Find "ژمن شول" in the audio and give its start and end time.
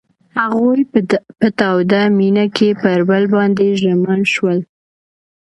3.81-4.59